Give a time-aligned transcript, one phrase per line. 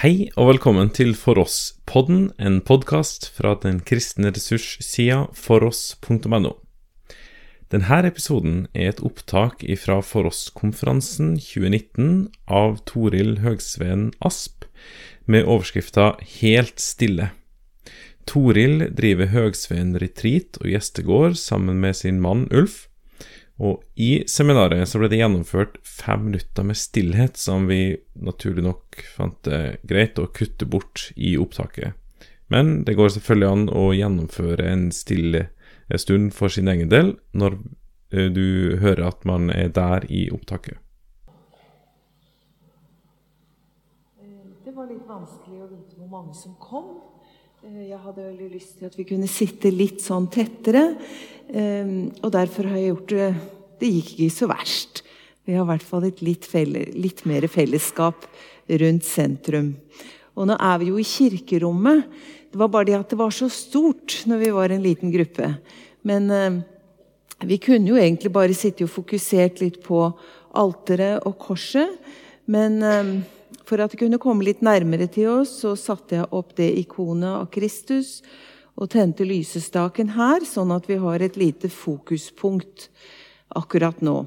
[0.00, 6.54] Hei og velkommen til For oss-podden, en podkast fra den kristne ressurssida foross.no.
[7.70, 14.64] Denne episoden er et opptak fra For oss-konferansen 2019 av Toril Høgsveen Asp,
[15.28, 17.28] med overskrifta Helt stille.
[18.24, 22.86] Toril driver Høgsveen retreat og gjestegård sammen med sin mann Ulf.
[23.62, 29.02] Og i seminaret så ble det gjennomført fem minutter med stillhet, som vi naturlig nok
[29.14, 31.94] fant det greit å kutte bort i opptaket.
[32.50, 35.46] Men det går selvfølgelig an å gjennomføre en stille
[35.96, 37.56] stund for sin egen del når
[38.10, 40.80] eh, du hører at man er der i opptaket.
[44.62, 46.96] Det var litt vanskelig å vite hvor mange som kom.
[47.62, 50.96] Eh, Jeg hadde veldig lyst til at vi kunne sitte litt sånn tettere.
[51.52, 53.34] eh, Og derfor har jeg gjort det
[53.78, 55.02] Det gikk ikke så verst.
[55.44, 58.26] Vi har i hvert fall et litt, felle, litt mer fellesskap
[58.68, 59.74] rundt sentrum.
[60.36, 62.04] Og nå er vi jo i kirkerommet.
[62.52, 65.58] Det var bare det at det var så stort når vi var en liten gruppe.
[66.04, 66.62] Men eh,
[67.44, 70.14] vi kunne jo egentlig bare sitte og fokusert litt på
[70.54, 71.98] alteret og korset.
[72.46, 73.24] Men
[73.68, 77.30] for at det kunne komme litt nærmere til oss, så satte jeg opp det ikonet
[77.30, 78.20] av Kristus
[78.78, 82.88] og tente lysestaken her, sånn at vi har et lite fokuspunkt
[83.56, 84.22] akkurat nå.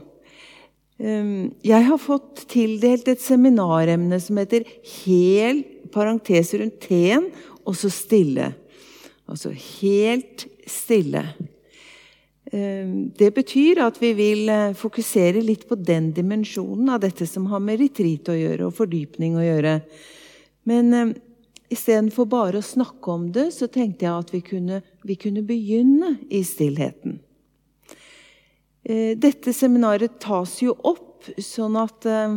[0.96, 4.64] Um, Jeg har fått tildelt et seminaremne som heter
[5.04, 7.28] hel parentes rundt T-en,
[7.66, 8.54] og så stille.
[9.26, 11.26] Altså helt stille.
[12.52, 17.48] Um, Det betyr at vi vil eh, fokusere litt på den dimensjonen av dette som
[17.50, 19.80] har med retreat å gjøre, og fordypning å gjøre.
[20.70, 21.14] Men um,
[21.74, 26.16] istedenfor bare å snakke om det, så tenkte jeg at vi kunne, vi kunne begynne
[26.30, 27.20] i stillheten.
[28.86, 32.36] Eh, Dette seminaret tas jo opp sånn at eh,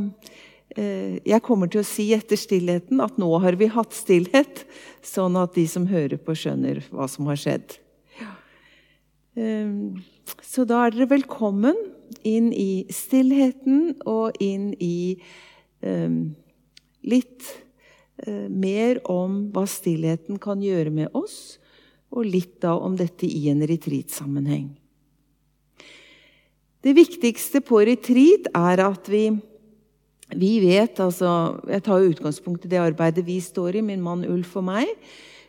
[0.80, 4.64] eh, jeg kommer til å si etter stillheten at nå har vi hatt stillhet,
[5.04, 7.76] sånn at de som hører på, skjønner hva som har skjedd.
[9.38, 9.70] Eh,
[10.48, 11.76] Så da er dere velkommen
[12.26, 15.18] inn i stillheten og inn i
[15.84, 16.16] eh,
[17.06, 17.46] litt
[18.26, 21.58] eh, mer om hva stillheten kan gjøre med oss,
[22.10, 24.70] og litt da om dette i en retreat-sammenheng.
[26.82, 29.24] Det viktigste på retreat er at vi,
[30.34, 34.56] vi vet altså, Jeg tar utgangspunkt i det arbeidet vi står i, min mann Ulf
[34.60, 34.92] og meg.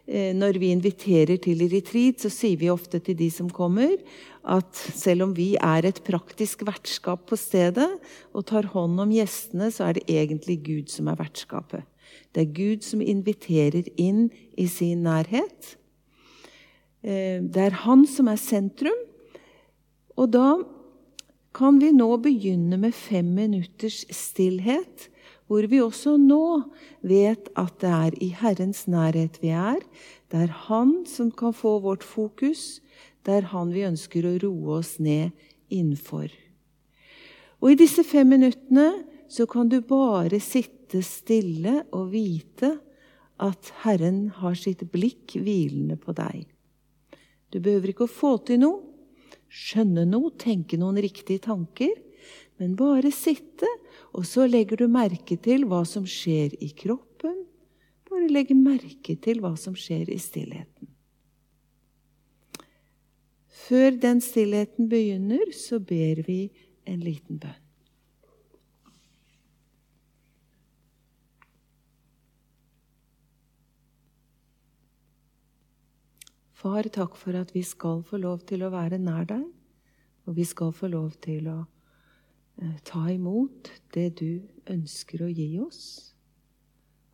[0.09, 3.93] Eh, Når vi inviterer til retreat, så sier vi ofte til de som kommer,
[4.41, 7.89] at selv om vi er et praktisk vertskap på stedet
[8.33, 11.85] og tar hånd om gjestene, så er det egentlig Gud som er vertskapet.
[12.33, 15.75] Det er Gud som inviterer inn i sin nærhet.
[17.03, 18.97] Eh, Det er han som er sentrum.
[20.17, 20.57] Og da
[21.53, 25.09] kan vi nå begynne med fem minutters stillhet,
[25.49, 26.61] hvor vi også nå
[27.01, 29.81] vet at det er i Herrens nærhet vi er.
[30.29, 32.81] Det er Han som kan få vårt fokus.
[33.25, 35.33] Det er Han vi ønsker å roe oss ned
[35.73, 36.29] innenfor.
[37.59, 38.91] Og i disse fem minuttene
[39.29, 42.75] så kan du bare sitte stille og vite
[43.41, 46.45] at Herren har sitt blikk hvilende på deg.
[47.49, 48.85] Du behøver ikke å få til noe,
[49.49, 51.95] skjønne noe, tenke noen riktige tanker,
[52.59, 53.67] men bare sitte,
[54.11, 57.45] og så legger du merke til hva som skjer i kroppen.
[58.09, 60.89] Bare legge merke til hva som skjer i stillheten.
[63.69, 66.41] Før den stillheten begynner, så ber vi
[66.89, 67.65] en liten bønn.
[76.59, 79.45] Far, takk for at vi skal få lov til å være nær deg,
[80.27, 81.59] og vi skal få lov til å
[82.83, 85.83] ta imot det du ønsker å gi oss.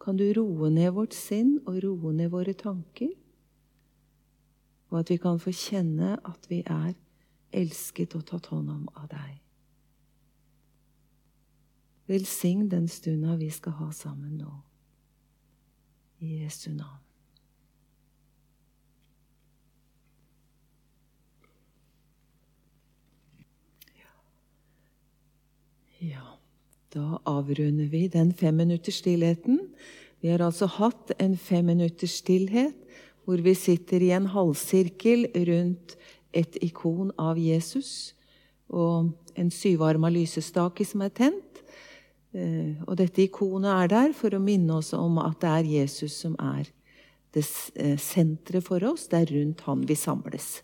[0.02, 3.14] Kan du roe ned vårt sinn og roe ned våre tanker?
[4.92, 6.94] Og at vi kan få kjenne at vi er
[7.56, 9.40] elsket og tatt hånd om av deg.
[12.10, 14.52] Velsign den stunda vi skal ha sammen nå.
[16.22, 17.04] I Jesu navn.
[26.05, 26.37] Ja,
[26.93, 29.59] da avrunder vi den femminutters stillheten.
[30.22, 32.75] Vi har altså hatt en femminutters stillhet
[33.25, 35.96] hvor vi sitter i en halvsirkel rundt
[36.35, 38.13] et ikon av Jesus
[38.69, 39.09] og
[39.40, 41.61] en syvarma lysestake som er tent.
[42.35, 46.19] Eh, Og dette ikonet er der for å minne oss om at det er Jesus
[46.22, 46.69] som er
[47.34, 49.07] det eh, senteret for oss.
[49.07, 50.61] Det er rundt han vi samles.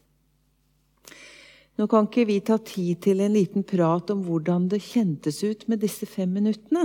[1.81, 5.63] Nå kan ikke vi ta tid til en liten prat om hvordan det kjentes ut
[5.72, 6.83] med disse fem minuttene.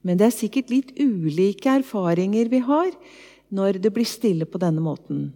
[0.00, 2.88] Men det er sikkert litt ulike erfaringer vi har
[3.52, 5.26] når det blir stille på denne måten.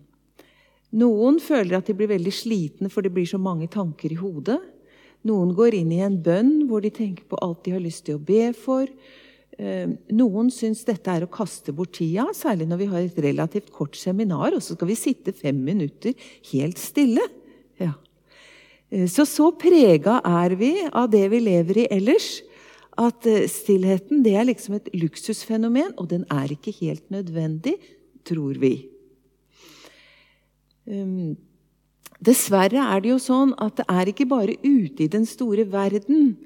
[0.96, 4.56] Noen føler at de blir veldig slitne for det blir så mange tanker i hodet.
[5.28, 8.16] Noen går inn i en bønn hvor de tenker på alt de har lyst til
[8.16, 8.88] å be for.
[9.60, 9.84] Eh,
[10.16, 14.00] noen syns dette er å kaste bort tida, særlig når vi har et relativt kort
[14.00, 16.16] seminar, og så skal vi sitte fem minutter
[16.54, 17.28] helt stille.
[17.76, 17.98] Ja.
[18.90, 22.38] Eh, så så prega er vi av det vi lever i ellers,
[22.98, 27.76] at eh, stillheten det er liksom et luksusfenomen, og den er ikke helt nødvendig,
[28.26, 28.88] tror vi.
[30.88, 31.36] Um,
[32.24, 36.38] dessverre er det jo sånn at det er ikke bare ute i den store verden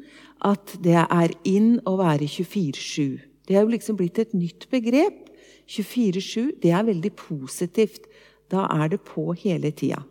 [0.43, 3.23] at det er inn å være 24-7.
[3.47, 5.29] Det er jo liksom blitt et nytt begrep.
[5.71, 8.11] 24-7, det er veldig positivt.
[8.51, 10.03] Da er det på hele tida.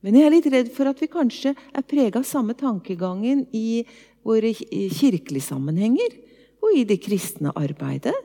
[0.00, 3.82] Men jeg er litt redd for at vi kanskje er prega av samme tankegangen i
[4.24, 6.16] våre kirkelige sammenhenger
[6.60, 8.16] og i det kristne arbeidet.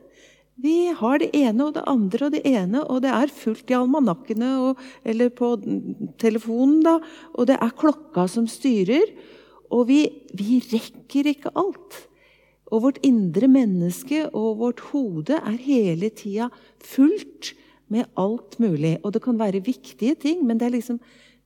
[0.55, 3.75] Vi har det ene og det andre og det ene, og det er fullt i
[3.75, 5.51] almanakkene og, eller på
[6.21, 6.95] telefonen, da,
[7.35, 9.11] og det er klokka som styrer.
[9.75, 9.99] Og vi,
[10.31, 11.99] vi rekker ikke alt.
[12.71, 16.47] Og vårt indre menneske og vårt hode er hele tida
[16.79, 17.51] fullt
[17.91, 18.95] med alt mulig.
[19.03, 21.01] Og det kan være viktige ting, men det er liksom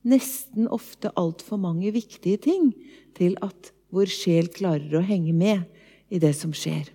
[0.07, 2.71] nesten ofte altfor mange viktige ting
[3.17, 5.65] til at vår sjel klarer å henge med
[6.09, 6.89] i det som skjer.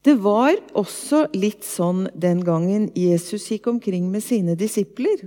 [0.00, 5.26] Det var også litt sånn den gangen Jesus gikk omkring med sine disipler.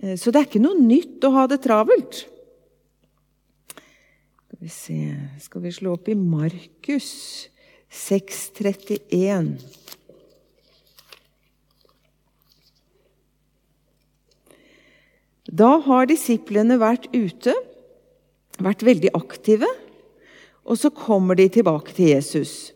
[0.00, 2.22] Eh, så det er ikke noe nytt å ha det travelt.
[4.48, 4.98] Skal vi se
[5.44, 7.10] Skal vi slå opp i Markus
[7.92, 9.58] 631.
[15.48, 17.54] Da har disiplene vært ute
[18.62, 19.68] vært veldig aktive.
[20.68, 22.72] Og så kommer de tilbake til Jesus.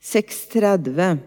[0.00, 1.18] 6.30.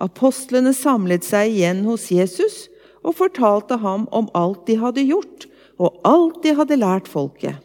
[0.00, 2.68] Apostlene samlet seg igjen hos Jesus
[3.04, 5.46] og fortalte ham om alt de hadde gjort,
[5.80, 7.56] og alt de hadde lært folket.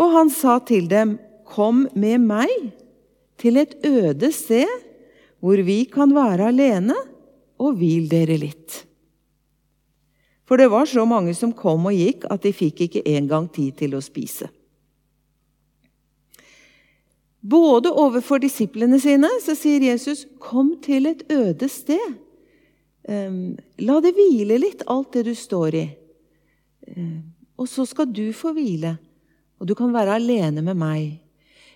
[0.00, 2.72] Og han sa til dem, 'Kom med meg
[3.36, 4.68] til et øde sted,
[5.40, 6.96] hvor vi kan være alene,
[7.58, 8.91] og hvil dere litt.'
[10.48, 13.76] For det var så mange som kom og gikk at de fikk ikke engang tid
[13.78, 14.50] til å spise.
[17.42, 22.18] Både overfor disiplene sine så sier Jesus, 'Kom til et øde sted'.
[23.08, 25.90] Um, la det hvile litt, alt det du står i.
[26.96, 28.98] Um, og så skal du få hvile,
[29.58, 31.18] og du kan være alene med meg.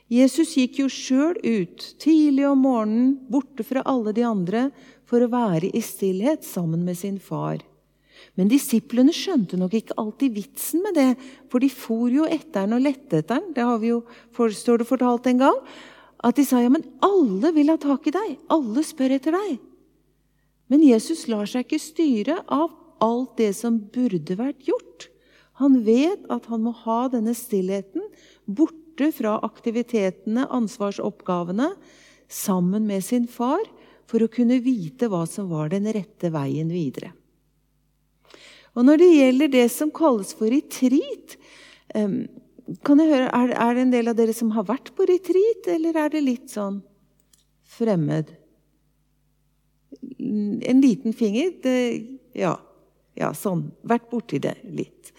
[0.07, 4.71] Jesus gikk jo sjøl ut tidlig om morgenen, borte fra alle de andre,
[5.05, 7.59] for å være i stillhet sammen med sin far.
[8.37, 11.11] Men disiplene skjønte nok ikke alltid vitsen med det,
[11.53, 13.53] for de for jo etter den og lette etter den.
[13.57, 14.03] Det har vi jo,
[14.37, 15.61] står det fortalt en gang.
[16.25, 18.37] At de sa ja, men alle vil ha tak i deg.
[18.53, 19.59] Alle spør etter deg.
[20.73, 22.73] Men Jesus lar seg ikke styre av
[23.05, 25.11] alt det som burde vært gjort.
[25.61, 28.05] Han vet at han må ha denne stillheten
[28.45, 31.71] borte fra aktivitetene, ansvarsoppgavene,
[32.29, 33.63] sammen med sin far,
[34.07, 37.13] for å kunne vite hva som var den rette veien videre.
[38.77, 41.39] Og når det gjelder det som kalles for retreat
[42.83, 45.99] kan jeg høre, er, det en del av dere som har vært på retreat, eller
[46.03, 46.81] er det litt sånn
[47.77, 48.33] fremmed?
[50.19, 51.53] En liten finger?
[51.63, 51.77] Det,
[52.35, 52.57] ja.
[53.15, 53.69] ja, sånn.
[53.87, 55.13] Vært borti det litt.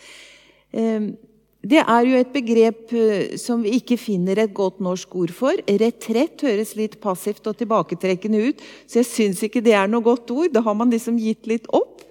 [1.67, 5.57] Det er jo et begrep eh, som vi ikke finner et godt norsk ord for.
[5.67, 10.31] Retrett høres litt passivt og tilbaketrekkende ut, så jeg syns ikke det er noe godt
[10.31, 10.53] ord.
[10.53, 12.05] Da har man liksom gitt litt opp.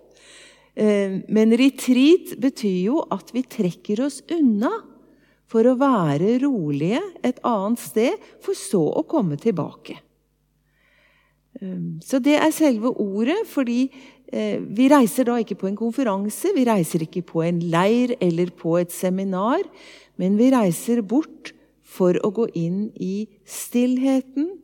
[0.77, 4.75] Eh, men retreat betyr jo at vi trekker oss unna
[5.49, 9.97] for å være rolige et annet sted, for så å komme tilbake.
[11.63, 13.87] Eh, så det er selve ordet, fordi
[14.29, 18.53] eh, vi reiser da ikke på en konferanse, vi reiser ikke på en leir eller
[18.53, 19.65] på et seminar,
[20.21, 21.55] men vi reiser bort
[21.87, 24.59] for å gå inn i stillheten,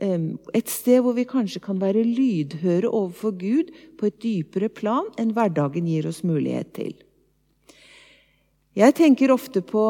[0.00, 5.34] et sted hvor vi kanskje kan være lydhøre overfor Gud på et dypere plan enn
[5.36, 6.94] hverdagen gir oss mulighet til.
[8.78, 9.84] Jeg tenker ofte på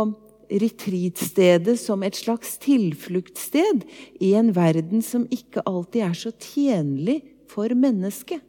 [0.51, 3.85] retreatstedet som et slags tilfluktssted
[4.19, 8.41] i en verden som ikke alltid er så tjenlig for mennesket.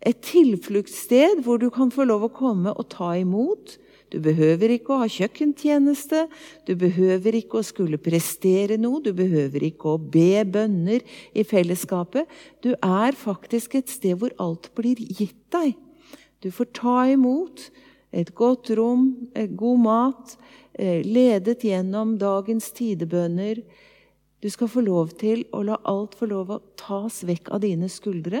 [0.00, 3.76] Et tilfluktssted hvor du kan få lov å komme og ta imot,
[4.12, 6.24] du behøver ikke å ha kjøkkentjeneste,
[6.68, 11.04] du behøver ikke å skulle prestere noe, du behøver ikke å be bønner
[11.36, 12.28] i fellesskapet.
[12.64, 15.76] Du er faktisk et sted hvor alt blir gitt deg.
[16.40, 17.68] Du får ta imot
[18.14, 20.36] et godt rom, god mat,
[20.78, 23.62] eh, ledet gjennom dagens tidebønner.
[24.40, 27.88] Du skal få lov til å la alt få lov å tas vekk av dine
[27.90, 28.40] skuldre.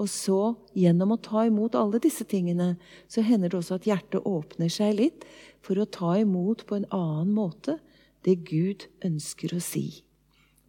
[0.00, 2.76] Og så, gjennom å ta imot alle disse tingene,
[3.12, 5.26] så hender det også at hjertet åpner seg litt
[5.64, 7.76] for å ta imot på en annen måte
[8.24, 10.02] det Gud ønsker å si.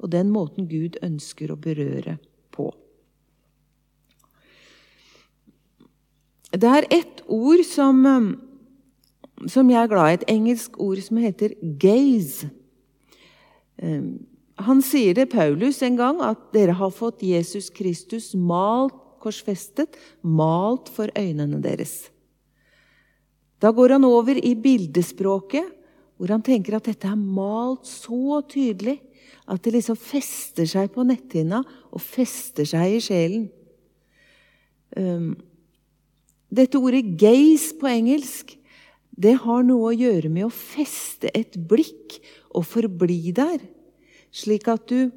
[0.04, 2.18] Og den måten Gud ønsker å berøre
[2.52, 2.72] på.
[6.54, 8.28] Det er ett ord som, um,
[9.48, 12.52] som jeg er glad i, et engelsk ord som heter 'gaze'.
[13.82, 14.28] Um,
[14.58, 20.92] han sier det, Paulus, en gang, at dere har fått Jesus Kristus malt, korsfestet, malt
[20.94, 22.12] for øynene deres.
[23.64, 25.66] Da går han over i bildespråket,
[26.18, 29.00] hvor han tenker at dette er malt så tydelig
[29.50, 33.48] at det liksom fester seg på netthinna og fester seg i sjelen.
[34.96, 35.34] Um,
[36.54, 38.54] dette ordet 'gaze' på engelsk
[39.14, 42.20] det har noe å gjøre med å feste et blikk
[42.54, 43.62] og forbli der
[44.34, 45.12] slik at du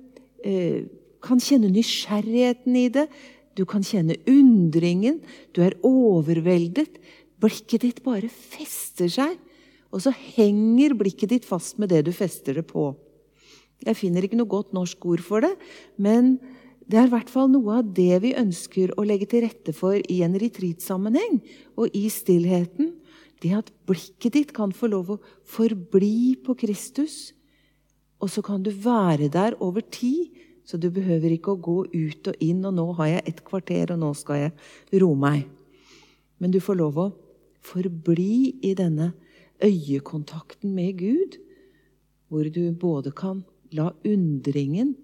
[0.44, 0.84] eh,
[1.24, 3.06] kan kjenne nysgjerrigheten i det.
[3.56, 5.20] Du kan kjenne undringen.
[5.56, 7.00] Du er overveldet.
[7.42, 9.36] Blikket ditt bare fester seg.
[9.94, 12.90] Og så henger blikket ditt fast med det du fester det på.
[13.86, 15.52] Jeg finner ikke noe godt norsk ord for det,
[16.00, 16.38] men
[16.88, 19.98] det er i hvert fall noe av det vi ønsker å legge til rette for
[20.00, 21.42] i en retreat-sammenheng
[21.76, 22.94] og i stillheten.
[23.44, 27.36] Det at blikket ditt kan få lov å forbli på Kristus
[28.22, 30.32] og så kan du være der over tid,
[30.66, 33.92] så du behøver ikke å gå ut og inn, og nå har jeg et kvarter,
[33.94, 35.44] og nå skal jeg roe meg.
[36.42, 37.06] Men du får lov å
[37.66, 39.12] forbli i denne
[39.62, 41.38] øyekontakten med Gud,
[42.28, 43.44] hvor du både kan
[43.74, 44.96] la undringen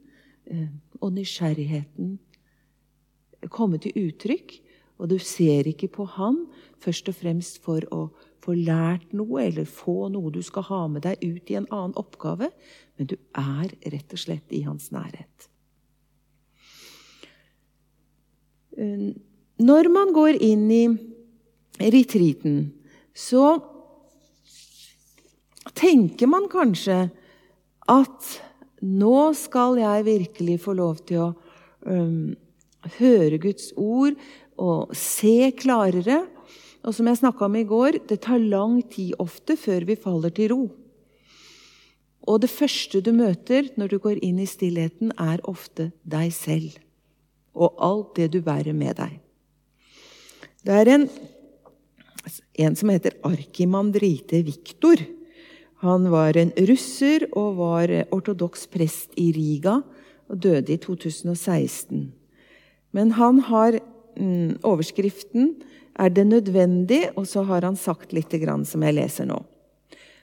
[0.51, 0.69] eh,
[1.01, 2.19] og nysgjerrigheten
[3.51, 4.59] komme til uttrykk,
[5.03, 6.45] og du ser ikke på Han
[6.83, 8.05] først og fremst for å
[8.43, 11.97] få lært noe eller få noe du skal ha med deg ut i en annen
[11.99, 12.51] oppgave,
[12.99, 15.49] men du er rett og slett i hans nærhet.
[15.49, 15.49] Eh,
[18.77, 20.85] når man går inn i
[21.93, 22.73] retreaten,
[23.15, 23.59] så
[25.79, 27.05] tenker man kanskje
[27.91, 28.31] at
[28.83, 31.29] nå skal jeg virkelig få lov til å
[31.87, 32.33] um,
[32.99, 34.17] høre Guds ord
[34.59, 36.25] og se klarere.
[36.83, 40.35] Og som jeg snakka om i går, det tar lang tid ofte før vi faller
[40.35, 40.63] til ro.
[42.27, 46.79] Og det første du møter når du går inn i stillheten, er ofte deg selv
[47.55, 49.19] og alt det du bærer med deg.
[50.63, 51.09] Det er en,
[52.67, 55.03] en som heter Arkimandrite Viktor.
[55.83, 59.81] Han var en russer og var ortodoks prest i Riga
[60.31, 62.13] og døde i 2016.
[62.93, 63.81] Men han har
[64.17, 65.57] mm, Overskriften
[65.99, 68.31] er 'Det nødvendig', og så har han sagt litt
[68.65, 69.43] som jeg leser nå.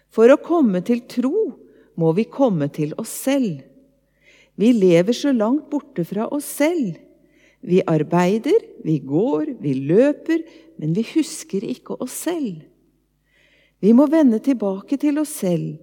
[0.09, 1.53] For å komme til tro
[1.95, 3.61] må vi komme til oss selv.
[4.55, 6.97] Vi lever så langt borte fra oss selv.
[7.59, 10.43] Vi arbeider, vi går, vi løper,
[10.79, 12.63] men vi husker ikke oss selv.
[13.79, 15.77] Vi må vende tilbake til oss selv,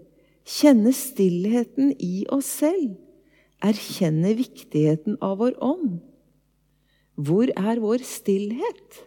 [0.46, 2.94] kjenne stillheten i oss selv,
[3.64, 5.98] erkjenne viktigheten av vår ånd.
[7.16, 9.04] Hvor er vår stillhet?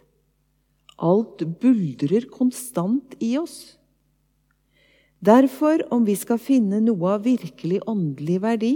[1.00, 3.76] Alt buldrer konstant i oss.
[5.20, 8.74] Derfor, om vi skal finne noe av virkelig åndelig verdi,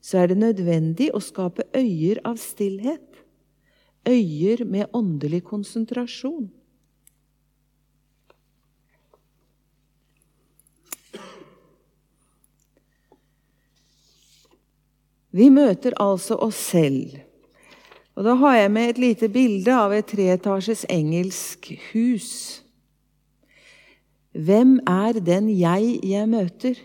[0.00, 3.22] så er det nødvendig å skape øyer av stillhet.
[4.08, 6.48] Øyer med åndelig konsentrasjon.
[15.30, 17.18] Vi møter altså oss selv.
[18.18, 22.30] Og Da har jeg med et lite bilde av et treetasjes engelsk hus.
[24.34, 26.80] Hvem er den jeg jeg møter,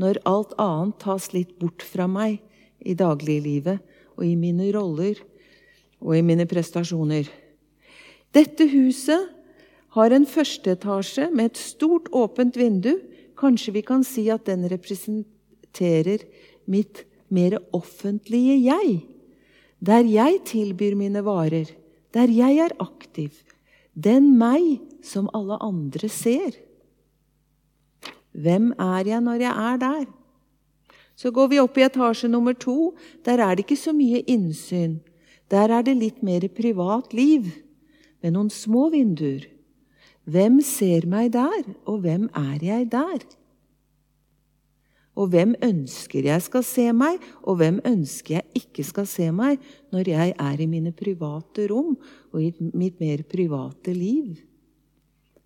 [0.00, 2.40] når alt annet tas litt bort fra meg
[2.84, 3.80] i dagliglivet
[4.16, 5.20] og i mine roller
[6.02, 7.28] og i mine prestasjoner?
[8.34, 9.30] Dette huset
[9.94, 12.96] har en førsteetasje med et stort, åpent vindu.
[13.38, 16.24] Kanskje vi kan si at den representerer
[16.66, 19.00] mitt mer offentlige jeg.
[19.78, 21.70] Der jeg tilbyr mine varer,
[22.14, 23.30] der jeg er aktiv,
[23.94, 26.56] den meg som alle andre ser.
[28.34, 30.04] Hvem er jeg når jeg er der?
[31.14, 32.94] Så går vi opp i etasje nummer to.
[33.24, 34.98] Der er det ikke så mye innsyn.
[35.50, 37.52] Der er det litt mer privat liv,
[38.24, 39.46] med noen små vinduer.
[40.24, 43.22] Hvem ser meg der, og hvem er jeg der?
[45.14, 49.62] Og hvem ønsker jeg skal se meg, og hvem ønsker jeg ikke skal se meg
[49.94, 51.92] når jeg er i mine private rom
[52.32, 54.40] og i mitt mer private liv?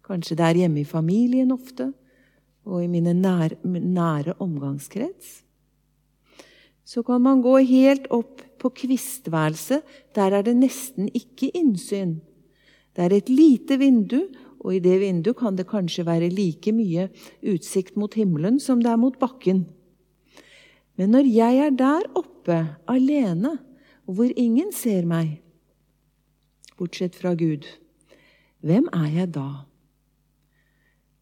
[0.07, 1.91] Kanskje det er hjemme i familien ofte,
[2.69, 5.43] og i mine nære, nære omgangskrets.
[6.85, 9.85] Så kan man gå helt opp på kvistværelset.
[10.17, 12.19] Der er det nesten ikke innsyn.
[12.97, 14.21] Det er et lite vindu,
[14.59, 17.09] og i det vinduet kan det kanskje være like mye
[17.47, 19.67] utsikt mot himmelen som det er mot bakken.
[20.99, 22.59] Men når jeg er der oppe
[22.91, 23.59] alene,
[24.09, 25.39] hvor ingen ser meg,
[26.79, 27.69] bortsett fra Gud,
[28.65, 29.68] hvem er jeg da?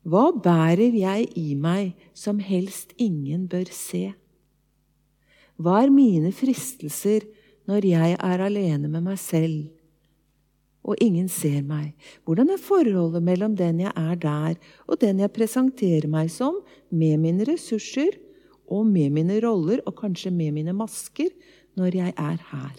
[0.06, 4.12] Hva bærer jeg i meg som helst ingen bør se?
[5.58, 7.26] Hva er mine fristelser
[7.66, 9.66] når jeg er alene med meg selv
[10.86, 11.96] og ingen ser meg?
[12.22, 14.54] Hvordan er forholdet mellom den jeg er der,
[14.86, 16.60] og den jeg presenterer meg som,
[16.94, 18.14] med mine ressurser
[18.70, 21.32] og med mine roller, og kanskje med mine masker,
[21.75, 22.76] når jeg er her?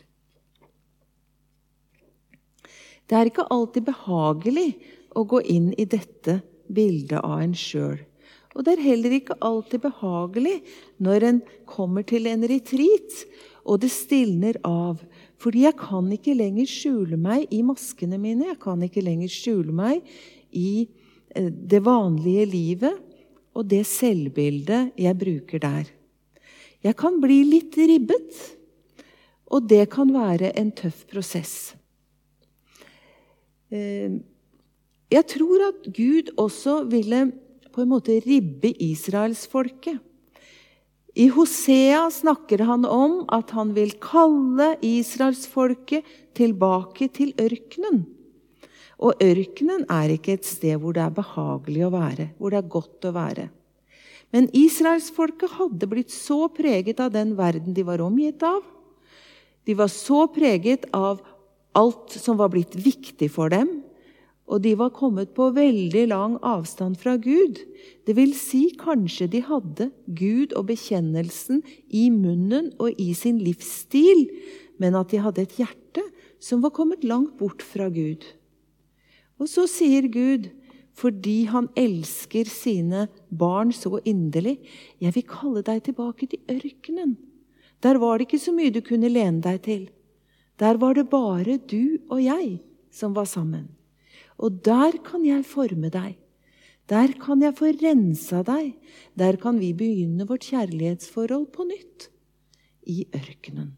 [3.08, 4.70] Det er ikke alltid behagelig
[5.12, 8.00] å gå inn i dette bildet av en sjøl.
[8.58, 10.56] Og det er heller ikke alltid behagelig
[11.04, 13.20] når en kommer til en retreat
[13.68, 15.04] og det stilner av.
[15.38, 18.48] Fordi jeg kan ikke lenger skjule meg i maskene mine.
[18.50, 20.02] Jeg kan ikke lenger skjule meg
[20.56, 20.88] i
[21.36, 23.04] eh, det vanlige livet
[23.58, 25.90] og det selvbildet jeg bruker der.
[26.86, 28.38] Jeg kan bli litt ribbet,
[29.50, 31.56] og det kan være en tøff prosess.
[35.08, 37.30] Jeg tror at Gud også ville
[37.72, 40.02] på en måte ribbe israelsfolket.
[41.18, 46.06] I Hosea snakker han om at han vil kalle israelsfolket
[46.38, 48.04] tilbake til ørkenen.
[49.02, 52.70] Og ørkenen er ikke et sted hvor det er behagelig å være, hvor det er
[52.76, 53.48] godt å være.
[54.36, 58.60] Men israelsfolket hadde blitt så preget av den verden de var omgitt av.
[59.66, 61.24] De var så preget av
[61.78, 63.87] alt som var blitt viktig for dem,
[64.48, 67.60] og de var kommet på veldig lang avstand fra Gud.
[68.08, 71.60] Det vil si, kanskje de hadde Gud og bekjennelsen
[71.92, 74.24] i munnen og i sin livsstil,
[74.80, 76.06] men at de hadde et hjerte
[76.40, 78.24] som var kommet langt bort fra Gud.
[79.38, 80.48] Og så sier Gud,
[80.98, 84.58] fordi han elsker sine barn så inderlig,
[85.00, 87.18] 'Jeg vil kalle deg tilbake til ørkenen.'
[87.84, 89.90] Der var det ikke så mye du kunne lene deg til.
[90.58, 93.77] Der var det bare du og jeg som var sammen.
[94.38, 96.18] Og der kan jeg forme deg.
[96.88, 98.78] Der kan jeg få rensa deg.
[99.18, 102.08] Der kan vi begynne vårt kjærlighetsforhold på nytt.
[102.88, 103.74] I ørkenen.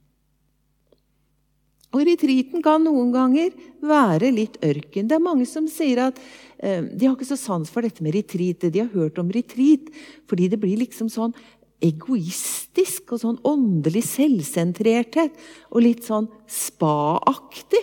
[1.90, 5.08] Og Retriten kan noen ganger være litt ørken.
[5.10, 6.20] Det er mange som sier at
[6.62, 8.68] eh, de har ikke så sans for dette med retreat.
[8.70, 9.90] De har hørt om retreat
[10.30, 11.34] fordi det blir liksom sånn
[11.82, 15.34] egoistisk og sånn åndelig selvsentrerthet.
[15.74, 17.82] Og litt sånn spa-aktig.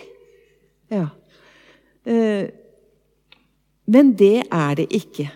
[0.93, 1.09] Ja.
[2.07, 2.47] Eh,
[3.87, 5.29] men det er det ikke.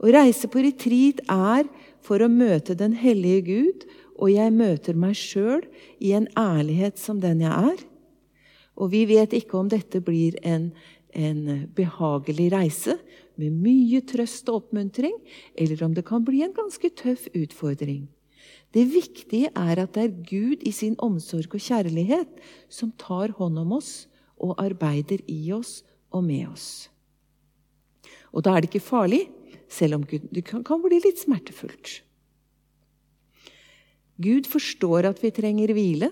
[0.00, 1.66] Å reise på retreat er
[2.04, 3.86] for å møte den hellige Gud,
[4.20, 5.64] og jeg møter meg sjøl
[6.00, 7.82] i en ærlighet som den jeg er.
[8.80, 10.70] Og vi vet ikke om dette blir en,
[11.16, 12.96] en behagelig reise
[13.40, 15.16] med mye trøst og oppmuntring,
[15.56, 18.06] eller om det kan bli en ganske tøff utfordring.
[18.70, 22.40] Det viktige er at det er Gud i sin omsorg og kjærlighet
[22.70, 24.06] som tar hånd om oss
[24.40, 25.80] og arbeider i oss
[26.14, 26.88] og med oss.
[28.30, 29.24] Og da er det ikke farlig,
[29.70, 32.00] selv om det kan, bli litt smertefullt.
[34.20, 36.10] Gud forstår at vi trenger hvile,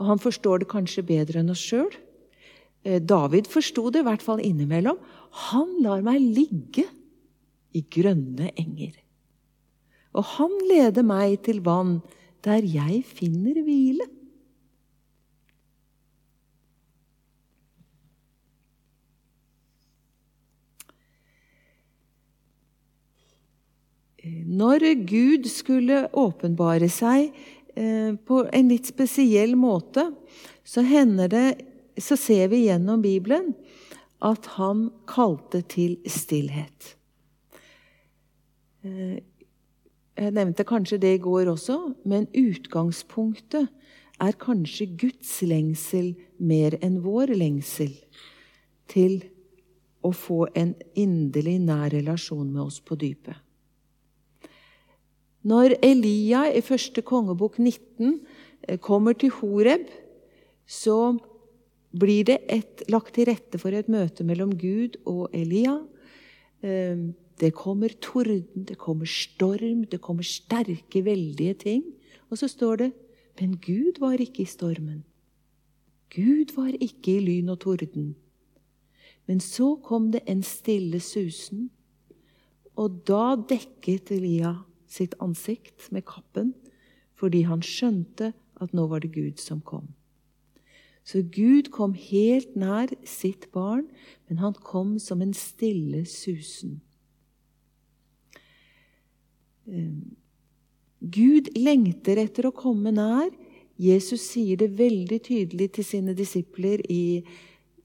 [0.00, 1.90] og han forstår det kanskje bedre enn oss sjøl.
[2.86, 4.96] Eh, David forsto det i hvert fall innimellom.
[5.50, 6.86] Han lar meg ligge
[7.76, 8.94] i grønne enger.
[10.16, 11.98] Og han leder meg til vann
[12.46, 14.06] der jeg finner hvile.
[24.24, 27.30] Når Gud skulle åpenbare seg
[27.74, 30.10] eh, på en litt spesiell måte,
[30.64, 30.84] så,
[31.32, 31.46] det,
[31.96, 33.54] så ser vi gjennom Bibelen
[34.20, 36.94] at han kalte til stillhet.
[38.84, 39.18] Eh,
[40.20, 43.70] jeg nevnte kanskje det i går også, men utgangspunktet
[44.20, 47.94] er kanskje Guds lengsel mer enn vår lengsel
[48.90, 49.22] til
[50.04, 53.38] å få en inderlig nær relasjon med oss på dypet.
[55.40, 58.20] Når Elia i første kongebok 19
[58.68, 59.88] eh, kommer til Horeb,
[60.68, 61.16] så
[61.96, 65.78] blir det et, lagt til rette for et møte mellom Gud og Elia.
[66.60, 67.08] Eh,
[67.40, 71.84] det kommer torden, det kommer storm, det kommer sterke, veldige ting.
[72.28, 72.92] Og så står det
[73.40, 75.04] Men Gud var ikke i stormen.
[76.12, 78.14] Gud var ikke i lyn og torden.
[79.26, 81.70] Men så kom det en stille susen,
[82.76, 84.54] Og da dekket Elia
[84.90, 86.52] sitt ansikt med kappen,
[87.14, 89.92] fordi han skjønte at nå var det Gud som kom.
[91.06, 93.86] Så Gud kom helt nær sitt barn,
[94.28, 96.80] men han kom som en stille susen.
[99.70, 100.16] Ehm,
[101.00, 103.30] Gud lengter etter å komme nær.
[103.80, 107.22] Jesus sier det veldig tydelig til sine disipler i,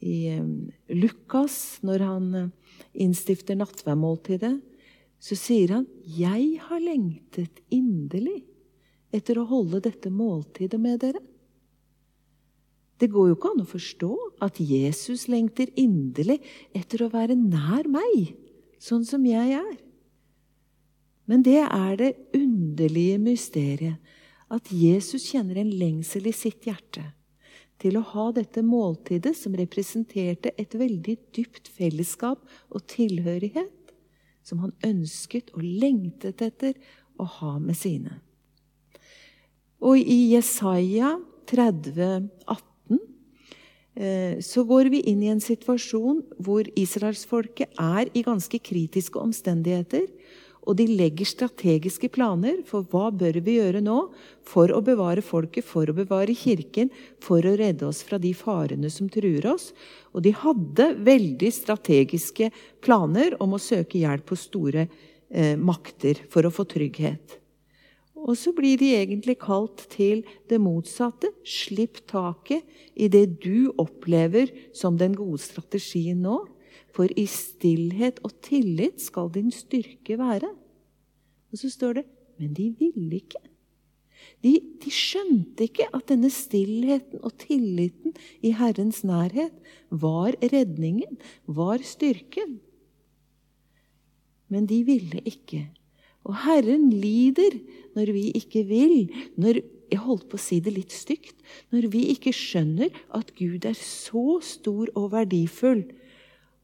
[0.03, 2.49] i ehm, Lukas, når han eh,
[3.05, 4.57] innstifter nattverdmåltidet.
[5.25, 8.43] Så sier han, 'Jeg har lengtet inderlig
[9.15, 11.23] etter å holde dette måltidet med dere'.
[12.99, 14.11] Det går jo ikke an å forstå
[14.45, 16.37] at Jesus lengter inderlig
[16.77, 18.35] etter å være nær meg,
[18.79, 19.75] sånn som jeg er.
[21.27, 23.97] Men det er det underlige mysteriet
[24.53, 27.03] at Jesus kjenner en lengsel i sitt hjerte
[27.81, 33.84] til å ha dette måltidet som representerte et veldig dypt fellesskap og tilhørighet,
[34.45, 36.77] som han ønsket og lengtet etter
[37.17, 38.19] å ha med sine.
[39.85, 41.15] Og i Jesaja
[41.49, 43.01] 30, 18,
[43.95, 50.07] eh, så går vi inn i en situasjon hvor israelsfolket er i ganske kritiske omstendigheter.
[50.65, 53.99] Og de legger strategiske planer for hva bør vi gjøre nå
[54.45, 56.89] for å bevare folket, for å bevare kirken,
[57.21, 59.71] for å redde oss fra de farene som truer oss.
[60.13, 62.49] Og de hadde veldig strategiske
[62.85, 67.37] planer om å søke hjelp hos store eh, makter for å få trygghet.
[68.25, 71.29] Og så blir de egentlig kalt til det motsatte.
[71.45, 72.65] Slipp taket
[72.97, 76.39] i det du opplever som den gode strategien nå.
[76.95, 80.51] For i stillhet og tillit skal din styrke være.
[81.51, 82.05] Og så står det
[82.39, 83.39] Men de ville ikke.
[84.43, 84.51] De,
[84.83, 89.53] de, skjønte ikke at denne stillheten og tilliten i Herrens nærhet
[89.89, 91.15] var redningen,
[91.47, 92.59] var styrken.
[94.51, 95.65] Men de ville ikke.
[96.25, 97.59] Og Herren lider
[97.95, 101.37] når vi ikke vil, når jeg holdt på å si det litt stygt,
[101.71, 105.85] når vi ikke skjønner at Gud er så stor og verdifull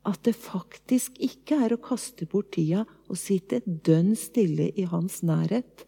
[0.08, 5.20] at det faktisk ikke er å kaste bort tida og sitte dønn stille i hans
[5.26, 5.86] nærhet.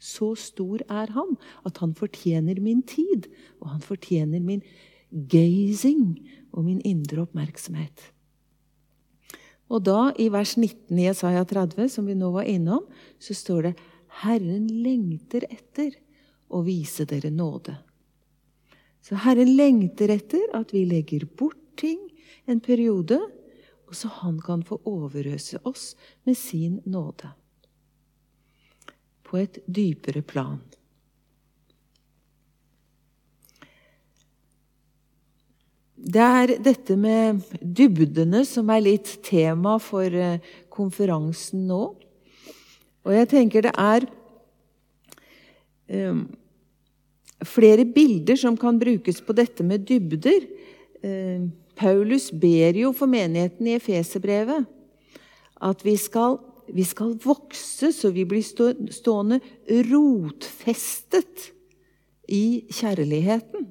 [0.00, 1.34] Så stor er han
[1.68, 3.26] at han fortjener min tid,
[3.60, 4.62] og han fortjener min
[5.10, 6.14] gazing
[6.54, 8.06] og min indre oppmerksomhet.
[9.70, 12.86] Og da, i vers 19 i Isaiah 30, som vi nå var innom,
[13.22, 13.74] så står det
[14.22, 15.94] Herren lengter etter
[16.50, 17.76] å vise dere nåde.
[19.00, 22.00] Så Herren lengter etter at vi legger bort ting
[22.50, 23.20] en periode
[23.90, 27.32] og så han kan få overøse oss med sin nåde.
[29.26, 30.60] På et dypere plan.
[36.00, 40.40] Det er dette med dybdene som er litt tema for eh,
[40.72, 41.82] konferansen nå.
[43.04, 44.06] Og jeg tenker det er
[45.90, 46.22] um,
[47.44, 50.46] flere bilder som kan brukes på dette med dybder.
[51.04, 51.50] Um,
[51.80, 54.68] Paulus ber jo for menigheten i Efeserbrevet
[55.60, 56.38] at vi skal,
[56.68, 59.40] vi skal, vokse så vi blir stående
[59.88, 61.50] rotfestet
[62.30, 63.68] i kjærligheten.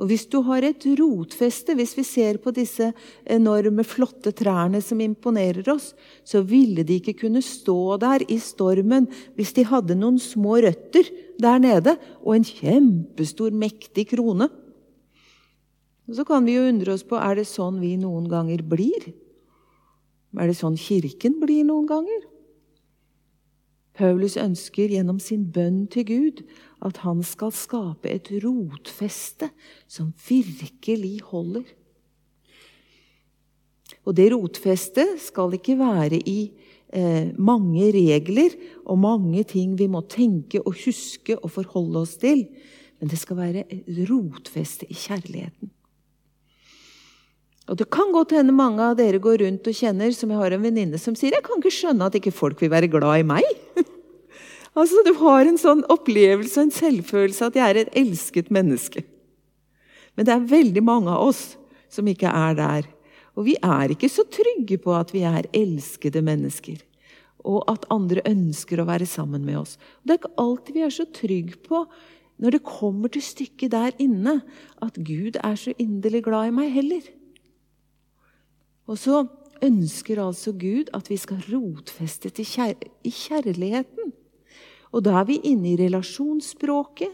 [0.00, 2.86] Og hvis du har et rotfeste, hvis vi ser på disse
[3.28, 5.90] enorme, flotte trærne som imponerer oss,
[6.24, 11.10] så ville de ikke kunne stå der i stormen hvis de hadde noen små røtter
[11.40, 14.48] der nede og en kjempestor, mektig krone.
[16.10, 19.12] Og Så kan vi jo undre oss på er det sånn vi noen ganger blir.
[20.34, 22.26] Er det sånn Kirken blir noen ganger?
[23.94, 26.42] Paulus ønsker gjennom sin bønn til Gud
[26.82, 29.52] at han skal skape et rotfeste
[29.86, 31.66] som virkelig holder.
[34.02, 36.38] Og det rotfestet skal ikke være i
[36.90, 42.48] eh, mange regler og mange ting vi må tenke og huske og forholde oss til,
[42.98, 43.68] men det skal være
[44.08, 45.76] rotfeste i kjærligheten.
[47.68, 50.56] Og Det kan godt hende mange av dere går rundt og kjenner som jeg har
[50.56, 53.26] en venninne som sier jeg kan ikke skjønne at ikke folk vil være glad i
[53.26, 53.46] meg.
[54.78, 59.04] altså Du har en sånn opplevelse og en selvfølelse at jeg er et elsket menneske.
[60.16, 61.44] Men det er veldig mange av oss
[61.90, 62.88] som ikke er der.
[63.38, 66.80] Og vi er ikke så trygge på at vi er elskede mennesker.
[67.46, 69.78] Og at andre ønsker å være sammen med oss.
[70.04, 71.84] Det er ikke alltid vi er så trygge på
[72.40, 74.38] når det kommer til stykket der inne,
[74.80, 77.02] at Gud er så inderlig glad i meg heller.
[78.88, 79.24] Og så
[79.64, 84.12] ønsker altså Gud at vi skal rotfeste kjær i kjærligheten.
[84.90, 87.12] Og da er vi inne i relasjonsspråket,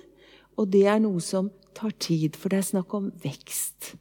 [0.56, 3.92] og det er noe som tar tid, for det er snakk om vekst.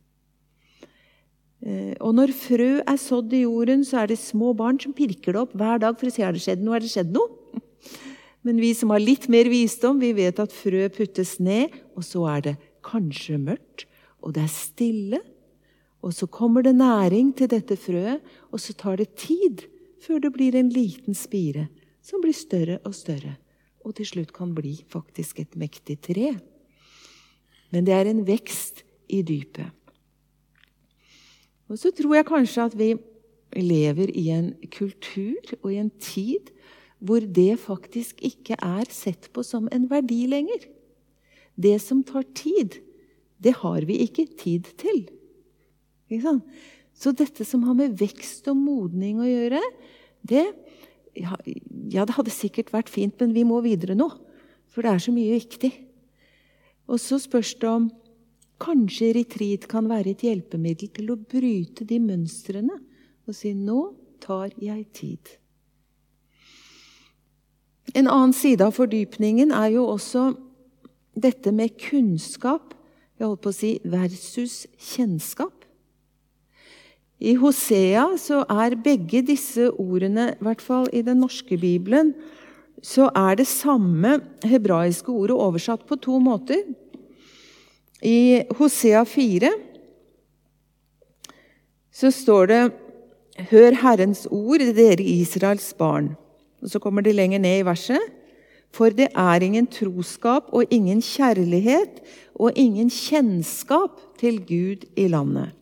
[1.66, 5.36] Eh, og når frø er sådd i jorden, så er det små barn som pirker
[5.36, 6.78] det opp hver dag for å si har det skjedd noe.
[6.78, 7.60] Har det skjedd noe?
[8.46, 12.24] Men vi som har litt mer visdom, vi vet at frø puttes ned, og så
[12.32, 13.88] er det kanskje mørkt,
[14.22, 15.22] og det er stille.
[16.06, 18.22] Og så kommer det næring til dette frøet,
[18.54, 19.66] og så tar det tid
[20.06, 21.66] før det blir en liten spire
[22.06, 23.40] som blir større og større,
[23.82, 26.36] og til slutt kan bli faktisk et mektig tre.
[27.74, 29.74] Men det er en vekst i dypet.
[31.66, 32.92] Og så tror jeg kanskje at vi
[33.58, 36.54] lever i en kultur og i en tid
[37.02, 40.70] hvor det faktisk ikke er sett på som en verdi lenger.
[41.58, 42.78] Det som tar tid,
[43.42, 45.08] det har vi ikke tid til.
[46.96, 49.62] Så dette som har med vekst og modning å gjøre,
[50.26, 50.46] det
[51.16, 51.36] ja,
[51.92, 54.10] ja, det hadde sikkert vært fint, men vi må videre nå.
[54.72, 55.72] For det er så mye viktig.
[56.92, 57.88] Og så spørs det om
[58.56, 62.78] Kanskje retreat kan være et hjelpemiddel til å bryte de mønstrene
[63.28, 65.34] og si 'nå tar jeg tid'.
[67.94, 70.38] En annen side av fordypningen er jo også
[71.20, 72.74] dette med kunnskap
[73.20, 75.65] jeg holdt på å si, versus kjennskap.
[77.26, 82.14] I Hosea så er begge disse ordene, i hvert fall i den norske bibelen,
[82.86, 86.62] så er det samme hebraiske ordet oversatt på to måter.
[88.06, 89.50] I Hosea 4
[91.96, 92.62] så står det
[93.50, 96.14] Hør Herrens ord, dere Israels barn.
[96.62, 98.02] Og Så kommer det lenger ned i verset.
[98.76, 102.04] For det er ingen troskap og ingen kjærlighet
[102.36, 105.56] og ingen kjennskap til Gud i landet.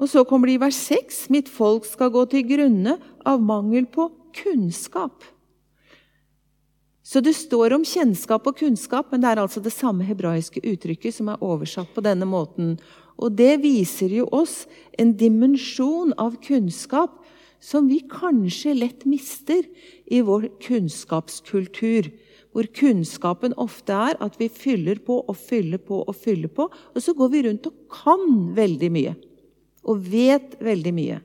[0.00, 2.96] Og så kommer det i vers 6.: Mitt folk skal gå til grunne
[3.28, 5.26] av mangel på kunnskap.
[7.04, 11.16] Så det står om kjennskap og kunnskap, men det er altså det samme hebraiske uttrykket
[11.16, 12.76] som er oversatt på denne måten.
[13.18, 14.62] Og det viser jo oss
[14.96, 17.18] en dimensjon av kunnskap
[17.60, 19.66] som vi kanskje lett mister
[20.06, 22.12] i vår kunnskapskultur.
[22.54, 26.70] Hvor kunnskapen ofte er at vi fyller på og fyller på og fyller på.
[26.70, 29.18] Og så går vi rundt og kan veldig mye.
[29.88, 31.20] Og vet veldig mye.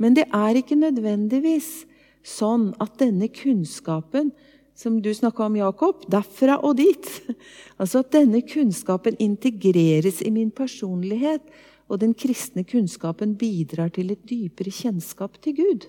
[0.00, 1.84] Men det er ikke nødvendigvis
[2.26, 4.32] sånn at denne kunnskapen
[4.78, 7.08] som du snakka om, Jakob, derfra og dit.
[7.80, 11.42] Altså at denne kunnskapen integreres i min personlighet,
[11.90, 15.88] og den kristne kunnskapen bidrar til et dypere kjennskap til Gud.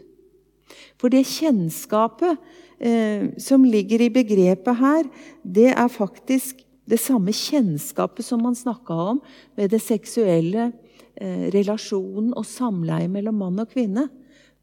[0.97, 2.39] For det kjennskapet
[2.81, 5.07] eh, som ligger i begrepet her,
[5.45, 9.21] det er faktisk det samme kjennskapet som man snakka om
[9.55, 10.71] ved det seksuelle
[11.19, 14.07] relasjonen og samleie mellom mann og kvinne.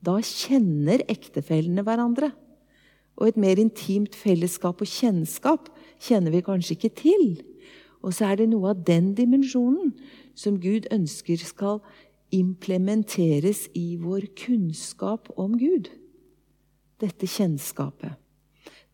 [0.01, 2.33] Da kjenner ektefellene hverandre
[3.21, 5.69] og et mer intimt fellesskap og kjennskap
[6.01, 7.27] kjenner vi kanskje ikke til.
[8.01, 9.93] Og så er det noe av den dimensjonen
[10.39, 11.83] som Gud ønsker skal
[12.33, 15.91] implementeres i vår kunnskap om Gud.
[17.01, 18.17] Dette kjennskapet.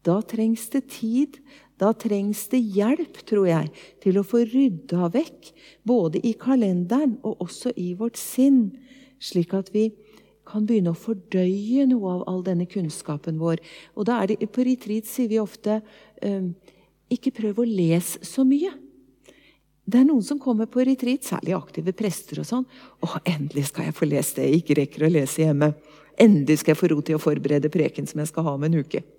[0.06, 1.38] Da trengs det tid,
[1.80, 3.70] da trengs det hjelp, tror jeg,
[4.04, 5.50] til å få rydda vekk,
[5.86, 8.70] både i kalenderen og også i vårt sinn,
[9.20, 9.90] slik at vi
[10.46, 13.60] kan begynne å fordøye noe av all denne kunnskapen vår.
[13.98, 15.80] Og da er det, På retreat sier vi ofte
[16.22, 16.54] um,
[17.10, 18.70] ikke prøv å lese så mye.
[19.86, 22.40] Det er noen som kommer på retreat, særlig aktive prester.
[22.40, 22.66] og sånn.
[23.02, 25.74] 'Å, endelig skal jeg få lest det jeg ikke rekker å lese hjemme.'
[26.18, 28.80] 'Endelig skal jeg få ro til å forberede preken som jeg skal ha om en
[28.82, 29.15] uke.'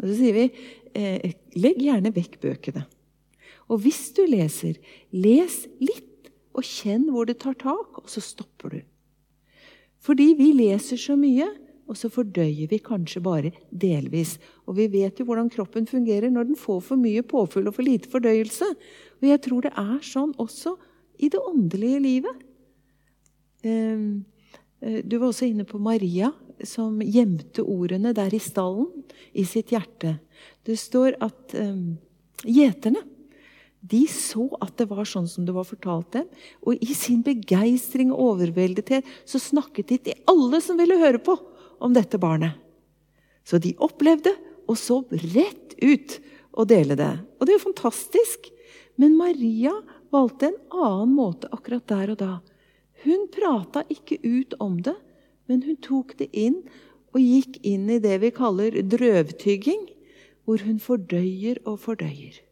[0.00, 0.46] Og Så sier vi
[0.94, 2.84] eh, legg gjerne vekk bøkene.
[3.72, 4.76] Og hvis du leser,
[5.10, 8.78] les litt, og kjenn hvor det tar tak, og så stopper du.
[10.00, 11.48] Fordi vi leser så mye,
[11.86, 14.36] og så fordøyer vi kanskje bare delvis.
[14.66, 17.86] Og vi vet jo hvordan kroppen fungerer når den får for mye påfyll og for
[17.86, 18.66] lite fordøyelse.
[19.20, 20.74] Og jeg tror det er sånn også
[21.22, 22.42] i det åndelige livet.
[23.66, 24.24] Ehm,
[24.82, 26.32] eh, du var også inne på Maria,
[26.64, 28.88] som gjemte ordene der i stallen
[29.36, 30.16] i sitt hjerte.
[30.64, 31.96] Det står at ehm,
[32.44, 33.02] gjeterne
[33.86, 36.26] de så at det var sånn som det var fortalt dem.
[36.66, 41.36] Og i sin begeistring og overveldethet så snakket de til alle som ville høre på,
[41.78, 42.56] om dette barnet.
[43.46, 44.32] Så de opplevde
[44.66, 45.02] og så
[45.34, 46.16] rett ut
[46.56, 47.12] å dele det.
[47.38, 48.48] Og det er jo fantastisk.
[48.96, 49.74] Men Maria
[50.14, 52.32] valgte en annen måte akkurat der og da.
[53.04, 54.96] Hun prata ikke ut om det,
[55.50, 56.62] men hun tok det inn
[57.14, 59.86] og gikk inn i det vi kaller drøvtygging,
[60.46, 62.42] hvor hun fordøyer og fordøyer.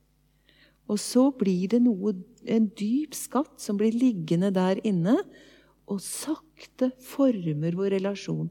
[0.91, 5.17] Og så blir det noe, en dyp skatt som blir liggende der inne,
[5.89, 8.49] og sakte former vår relasjon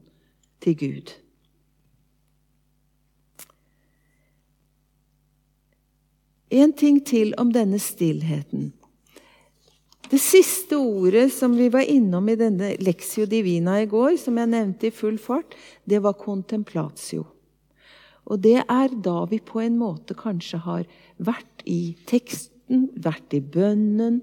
[0.62, 1.12] til Gud.
[6.54, 8.70] En ting til om denne stillheten.
[10.10, 14.50] Det siste ordet som vi var innom i denne Lexio Divina i går, som jeg
[14.52, 15.56] nevnte i full fart,
[15.88, 17.24] det var contemplatio.
[18.28, 20.84] Og det er da vi på en måte kanskje har
[21.16, 24.20] vært i teksten, vært i bønnen,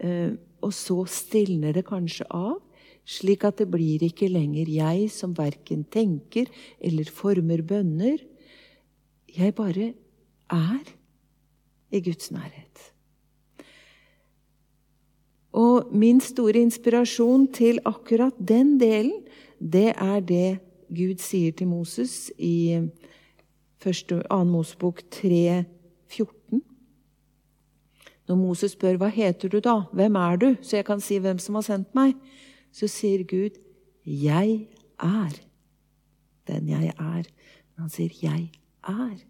[0.00, 2.60] eh, og så stilner det kanskje av,
[3.04, 6.48] slik at det blir ikke lenger jeg som verken tenker
[6.80, 8.20] eller former bønner.
[9.28, 9.92] Jeg bare
[10.52, 10.96] er
[11.92, 12.93] i Guds nærhet.
[15.54, 19.22] Og min store inspirasjon til akkurat den delen,
[19.58, 20.58] det er det
[20.94, 22.80] Gud sier til Moses i
[23.84, 24.20] 2.
[24.48, 25.64] Mosebok 3,
[26.10, 26.62] 14.
[28.28, 31.38] Når Moses spør hva heter du da, hvem er du, så jeg kan si hvem
[31.42, 32.14] som har sendt meg,
[32.74, 33.60] så sier Gud,
[34.04, 35.34] 'Jeg er
[36.46, 37.30] den jeg er'.
[37.76, 39.24] Men han sier, 'Jeg er'.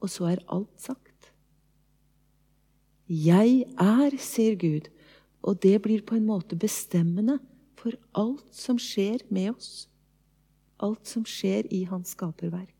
[0.00, 1.32] Og så er alt sagt.
[3.08, 4.88] 'Jeg er', sier Gud.
[5.46, 7.38] Og det blir på en måte bestemmende
[7.78, 9.86] for alt som skjer med oss.
[10.82, 12.74] Alt som skjer i hans skaperverk.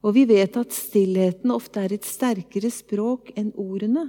[0.00, 4.06] Og vi vet at stillheten ofte er et sterkere språk enn ordene.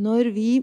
[0.00, 0.62] Når vi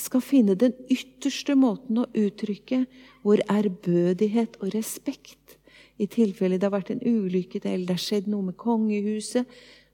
[0.00, 2.82] skal finne den ytterste måten å uttrykke
[3.22, 5.58] vår ærbødighet og respekt
[6.00, 9.44] i tilfelle det har vært en ulykke eller det har skjedd noe med kongehuset,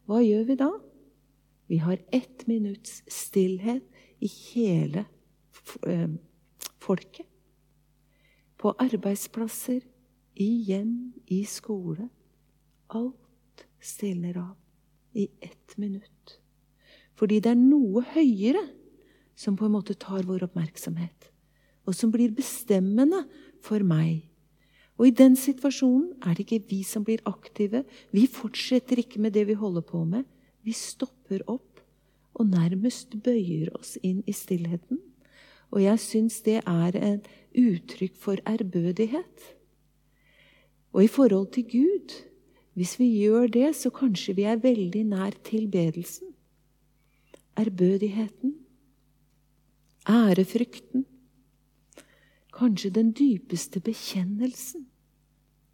[0.07, 0.71] hva gjør vi da?
[1.67, 3.83] Vi har ett minutts stillhet
[4.21, 5.05] i hele
[5.87, 6.09] eh,
[6.81, 7.27] folket.
[8.57, 9.83] På arbeidsplasser,
[10.37, 12.09] i hjem, i skole.
[12.89, 14.57] Alt stilner av
[15.17, 16.39] i ett minutt.
[17.17, 18.67] Fordi det er noe høyere
[19.37, 21.31] som på en måte tar vår oppmerksomhet,
[21.89, 23.23] og som blir bestemmende
[23.65, 24.27] for meg.
[24.97, 27.85] Og i den situasjonen er det ikke vi som blir aktive.
[28.17, 30.25] Vi fortsetter ikke med det vi holder på med.
[30.65, 31.76] Vi stopper opp
[32.37, 35.01] og nærmest bøyer oss inn i stillheten.
[35.73, 39.53] Og jeg syns det er et uttrykk for ærbødighet.
[40.93, 42.15] Og i forhold til Gud
[42.77, 46.29] hvis vi gjør det, så kanskje vi er veldig nær tilbedelsen.
[47.57, 48.53] Ærbødigheten.
[50.09, 51.07] Ærefrykten.
[52.53, 54.87] Kanskje den dypeste bekjennelsen.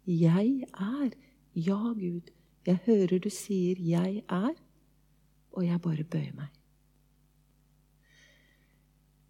[0.07, 1.09] Jeg er.
[1.55, 2.31] Ja, Gud,
[2.65, 4.62] jeg hører du sier 'jeg er',
[5.53, 6.51] og jeg bare bøyer meg.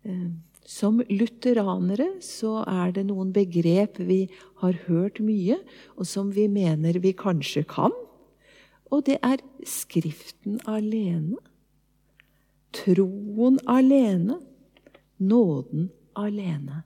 [0.07, 0.31] Eh,
[0.63, 4.25] som lutheranere så er det noen begrep vi
[4.61, 5.59] har hørt mye,
[5.99, 7.95] og som vi mener vi kanskje kan.
[8.91, 11.37] Og det er Skriften alene,
[12.75, 14.41] troen alene,
[15.23, 15.87] nåden
[16.19, 16.83] alene.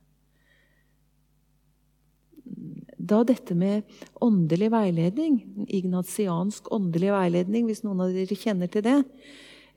[3.08, 3.86] Da dette med
[4.24, 8.98] åndelig veiledning, ignatiansk åndelig veiledning, hvis noen av dere kjenner til det,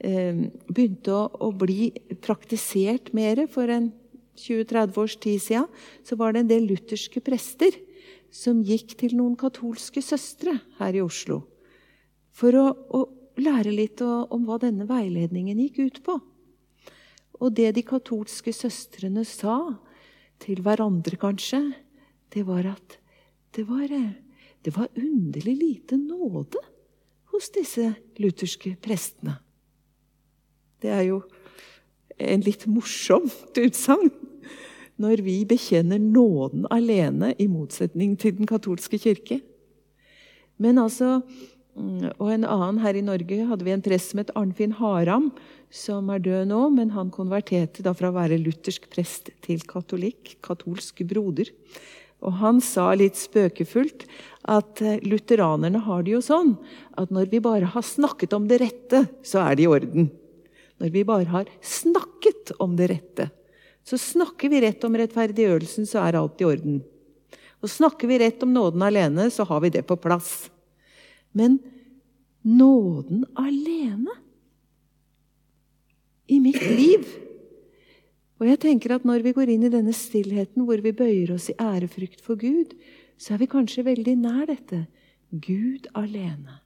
[0.00, 1.90] Eh, begynte å, å, bli
[2.24, 3.90] praktisert mer for en
[4.40, 5.66] 20-30 års tid siden,
[6.08, 7.76] så var det en del lutherske prester
[8.32, 11.42] som gikk til noen katolske søstre her i Oslo
[12.32, 13.00] for å, å
[13.36, 16.16] lære litt om hva denne veiledningen gikk ut på.
[17.36, 19.58] Og det de katolske søstrene sa
[20.40, 21.60] til hverandre, kanskje,
[22.32, 22.99] det var at
[23.56, 23.90] det var,
[24.62, 26.62] det var underlig lite nåde
[27.32, 29.38] hos disse lutherske prestene.
[30.80, 31.20] Det er jo
[32.20, 34.12] en litt morsomt utsagn.
[35.00, 39.40] Når vi bekjenner nåden alene, i motsetning til den katolske kirke.
[40.60, 41.22] Men altså,
[41.74, 45.30] mm, Og en annen her i Norge hadde vi en prest som het Arnfinn Haram,
[45.70, 50.36] som er død nå, men han konverterte da fra å være luthersk prest til katolikk,
[50.44, 51.48] katolsk broder.
[52.20, 54.04] Og han sa litt spøkefullt
[54.50, 56.54] at eh, lutheranerne har det jo sånn
[57.00, 60.10] at når vi bare har snakket om det rette, så er det i orden.
[60.80, 63.28] Når vi bare har snakket om det rette.
[63.84, 66.80] Så snakker vi rett om rettferdiggjørelsen, så er alt i orden.
[67.60, 70.48] Og snakker vi rett om nåden alene, så har vi det på plass.
[71.36, 71.58] Men
[72.44, 74.16] nåden alene
[76.30, 77.04] i mitt liv
[78.40, 81.50] Og jeg tenker at når vi går inn i denne stillheten hvor vi bøyer oss
[81.52, 82.72] i ærefrykt for Gud,
[83.20, 84.86] så er vi kanskje veldig nær dette.
[85.28, 86.62] Gud alene.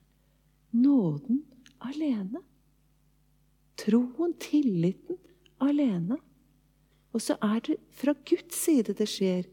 [0.71, 1.43] Nåden
[1.83, 2.39] alene.
[3.75, 5.19] Troen, tilliten,
[5.59, 6.17] alene.
[7.11, 9.43] Og så er det fra Guds side det skjer,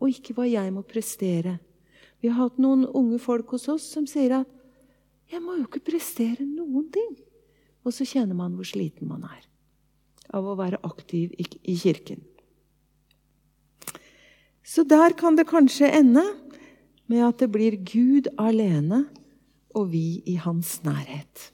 [0.00, 1.58] og ikke hva jeg må prestere.
[2.24, 4.48] Vi har hatt noen unge folk hos oss som sier at
[5.28, 7.20] 'jeg må jo ikke prestere noen ting'.
[7.84, 9.47] Og så kjenner man hvor sliten man er
[10.34, 12.24] av å være aktiv i kirken.
[14.64, 16.24] Så der kan det kanskje ende
[17.08, 19.06] med at det blir Gud alene
[19.76, 21.48] og vi i hans nærhet.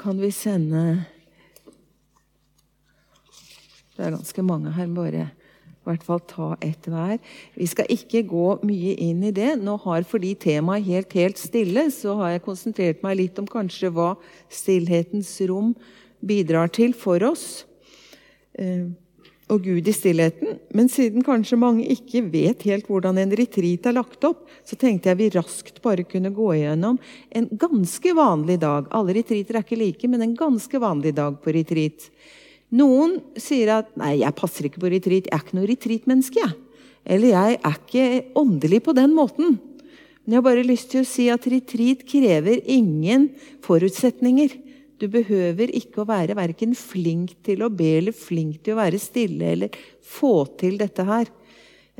[0.00, 1.04] kan vi sende
[3.96, 4.86] Det er ganske mange her.
[4.96, 5.26] Bare
[5.90, 7.18] hvert fall ta ett hver.
[7.58, 9.54] Vi skal ikke gå mye inn i det.
[9.60, 13.48] Nå har Fordi temaet er helt, helt stille, så har jeg konsentrert meg litt om
[13.48, 14.14] kanskje hva
[14.48, 15.74] stillhetens rom
[16.20, 17.64] bidrar til for oss.
[18.58, 18.88] Eh,
[19.50, 20.58] og Gud i stillheten.
[20.74, 25.10] Men siden kanskje mange ikke vet helt hvordan en retreat er lagt opp, så tenkte
[25.10, 27.00] jeg vi raskt bare kunne gå igjennom
[27.34, 28.86] en ganske vanlig dag.
[28.94, 32.10] Alle retreater er ikke like, men en ganske vanlig dag på retreat.
[32.70, 36.38] Noen sier at 'nei, jeg passer ikke på retreat, jeg er ikke noe retreat-menneske'.
[36.38, 36.54] jeg.
[37.04, 39.58] Eller 'jeg er ikke åndelig på den måten'.
[40.24, 43.30] Men jeg har bare lyst til å si at retreat krever ingen
[43.62, 44.50] forutsetninger.
[45.00, 49.00] Du behøver ikke å være verken flink til å be eller flink til å være
[49.00, 49.70] stille eller
[50.04, 51.26] få til dette her.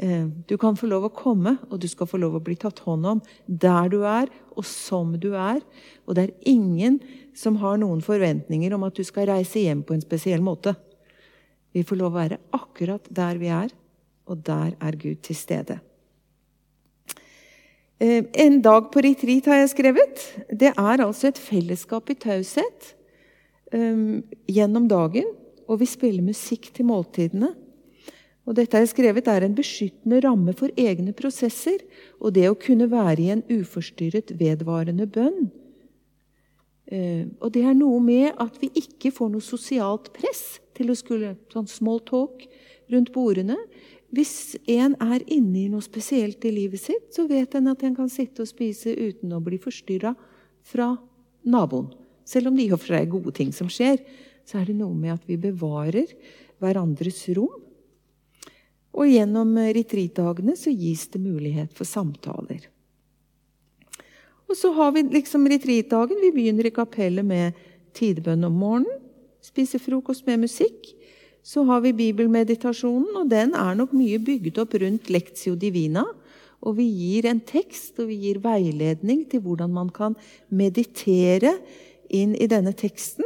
[0.00, 2.78] Eh, du kan få lov å komme, og du skal få lov å bli tatt
[2.86, 5.60] hånd om der du er, og som du er.
[6.08, 6.96] Og det er ingen
[7.36, 10.72] som har noen forventninger om at du skal reise hjem på en spesiell måte.
[11.76, 13.76] Vi får lov å være akkurat der vi er,
[14.24, 15.80] og der er Gud til stede.
[18.00, 20.24] Eh, en dag på retreat har jeg skrevet.
[20.48, 22.94] Det er altså et fellesskap i taushet
[23.74, 25.28] um, gjennom dagen.
[25.68, 27.52] Og vi spiller musikk til måltidene.
[28.48, 31.82] Og dette er skrevet er en beskyttende ramme for egne prosesser
[32.18, 35.50] og det å kunne være i en uforstyrret, vedvarende bønn.
[36.90, 40.98] Uh, og det er noe med at vi ikke får noe sosialt press til å
[40.98, 42.48] skulle sånn small talk
[42.90, 43.58] rundt bordene.
[44.10, 47.94] Hvis en er inne i noe spesielt i livet sitt, så vet en at en
[47.94, 50.16] kan sitte og spise uten å bli forstyrra
[50.66, 50.96] fra
[51.46, 51.92] naboen.
[52.26, 54.02] Selv om det i og for seg er gode ting som skjer,
[54.46, 56.10] så er det noe med at vi bevarer
[56.58, 57.69] hverandres rom.
[58.96, 62.66] Og gjennom retreatdagene så gis det mulighet for samtaler.
[64.50, 66.18] Og så har vi liksom retreatdagen.
[66.18, 67.58] Vi begynner i kapellet med
[67.94, 69.04] tidebønn om morgenen.
[69.40, 70.90] Spiser frokost med musikk.
[71.42, 76.04] Så har vi bibelmeditasjonen, og den er nok mye bygd opp rundt Lectio Divina.
[76.60, 80.18] Og vi gir en tekst, og vi gir veiledning til hvordan man kan
[80.52, 81.54] meditere
[82.12, 83.24] inn i denne teksten,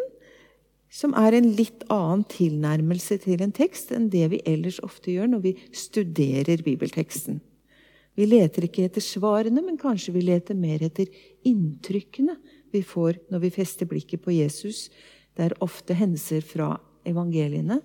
[0.94, 5.32] som er en litt annen tilnærmelse til en tekst enn det vi ellers ofte gjør
[5.32, 7.40] når vi studerer bibelteksten.
[8.14, 11.10] Vi leter ikke etter svarene, men kanskje vi leter mer etter
[11.46, 12.36] inntrykkene
[12.74, 14.86] vi får når vi fester blikket på Jesus.
[15.34, 16.76] Det er ofte hendelser fra
[17.06, 17.80] evangeliene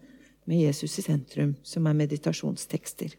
[0.50, 3.18] med Jesus i sentrum, som er meditasjonstekster.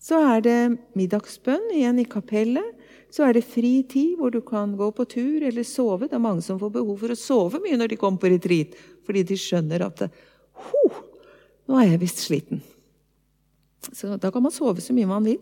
[0.00, 0.60] Så er det
[0.98, 2.79] middagsbønn igjen i kapellet.
[3.10, 6.06] Så er det fri tid hvor du kan gå på tur eller sove.
[6.06, 8.76] Det er mange som får behov for å sove mye når de kommer på retreat,
[9.06, 10.04] fordi de skjønner at
[10.60, 10.82] Ho,
[11.70, 12.60] nå er jeg visst sliten.
[13.80, 15.40] Så da kan man sove så mye man vil.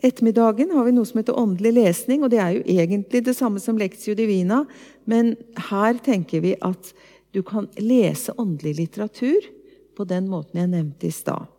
[0.00, 3.60] Ettermiddagen har vi noe som heter åndelig lesning, og det er jo egentlig det samme
[3.60, 4.62] som Lectio Divina,
[5.04, 5.34] men
[5.68, 6.92] her tenker vi at
[7.34, 9.50] du kan lese åndelig litteratur
[9.98, 11.50] på den måten jeg nevnte i stad.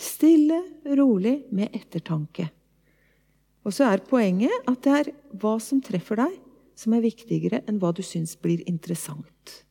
[0.00, 0.58] Stille,
[0.98, 2.48] rolig, med ettertanke.
[3.66, 5.12] Og så er poenget at det er
[5.42, 6.34] hva som treffer deg,
[6.78, 9.62] som er viktigere enn hva du syns blir interessant.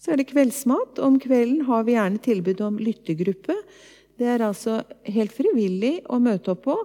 [0.00, 1.00] Så er det kveldsmat.
[1.02, 3.56] Om kvelden har vi gjerne tilbud om lyttegruppe.
[4.16, 6.76] Det er altså helt frivillig å møte opp på,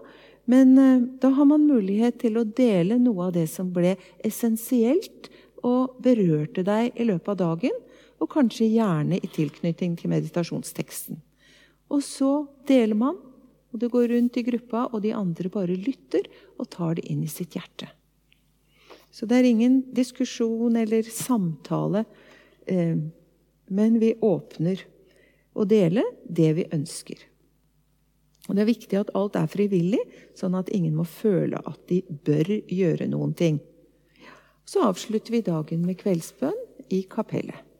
[0.51, 3.93] men eh, da har man mulighet til å dele noe av det som ble
[4.25, 5.29] essensielt
[5.63, 7.77] og berørte deg i løpet av dagen,
[8.21, 11.21] og kanskje gjerne i tilknytning til meditasjonsteksten.
[11.93, 12.33] Og så
[12.67, 13.21] deler man,
[13.71, 16.27] og det går rundt i gruppa, og de andre bare lytter
[16.59, 17.89] og tar det inn i sitt hjerte.
[19.11, 22.05] Så det er ingen diskusjon eller samtale,
[22.67, 22.95] eh,
[23.71, 24.83] men vi åpner
[25.53, 27.27] å dele det vi ønsker.
[28.49, 30.01] Og Det er viktig at alt er frivillig,
[30.35, 33.59] sånn at ingen må føle at de bør gjøre noen ting.
[34.65, 36.57] Så avslutter vi dagen med kveldsbønn
[36.91, 37.70] i kapellet.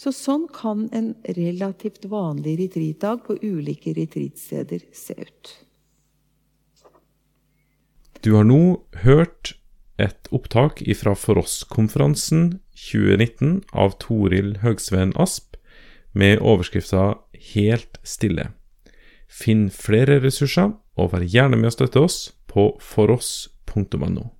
[0.00, 5.50] Så sånn kan en relativt vanlig retreatdag på ulike retreatsteder se ut.
[8.24, 9.54] Du har nå hørt
[10.00, 15.58] et opptak fra For oss-konferansen 2019 av Toril Høgsveen Asp
[16.16, 17.18] med overskrifta
[17.52, 18.50] Helt stille.
[19.28, 24.30] Finn flere ressurser, og vær gjerne med å støtte oss på foross.no.